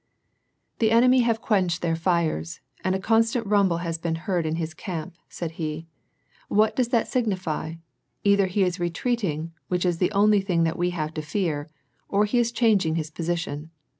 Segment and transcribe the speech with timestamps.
[0.79, 4.73] "The enemy have quenched their fires, and a constant nmrble has been heard in his
[4.73, 5.85] camp," said he."
[6.49, 7.77] AVhat does that sig nify?
[8.23, 11.69] Either he is retreating, which is the only thing that we have to fear,
[12.09, 13.69] or he is changing his position."